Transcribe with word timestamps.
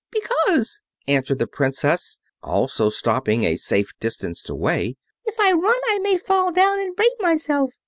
"Because," 0.09 0.81
answered 1.07 1.37
the 1.37 1.45
Princess, 1.45 2.17
also 2.41 2.89
stopping, 2.89 3.43
a 3.43 3.55
safe 3.55 3.91
distance 3.99 4.49
away, 4.49 4.95
"if 5.25 5.39
I 5.39 5.51
run 5.51 5.79
I 5.89 5.99
may 6.01 6.17
fall 6.17 6.51
down 6.51 6.79
and 6.79 6.95
break 6.95 7.13
myself." 7.19 7.75